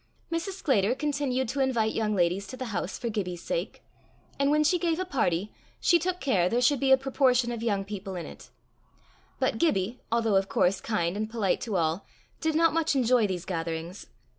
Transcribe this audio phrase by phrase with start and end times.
[0.31, 0.53] Mrs.
[0.53, 3.83] Sclater continued to invite young ladies to the house for Gibbie's sake,
[4.39, 7.61] and when she gave a party, she took care there should be a proportion of
[7.61, 8.49] young people in it;
[9.39, 12.03] but Gibbie, although, of course, kind and polite to all,
[12.39, 14.07] did not much enjoy these gatherings.